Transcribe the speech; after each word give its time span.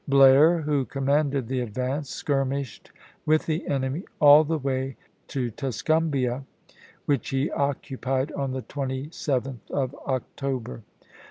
Blair, 0.07 0.61
who 0.61 0.83
commanded 0.85 1.47
the 1.47 1.59
advance, 1.59 2.09
skirmished 2.09 2.91
with 3.23 3.45
the 3.45 3.67
enemy 3.67 4.01
all 4.19 4.43
the 4.43 4.57
way 4.57 4.97
to 5.27 5.51
Tuscum 5.51 6.09
bia, 6.09 6.43
which 7.05 7.29
he 7.29 7.51
occupied 7.51 8.31
on 8.31 8.51
the 8.53 8.63
27th 8.63 9.69
of 9.69 9.93
October. 10.07 10.81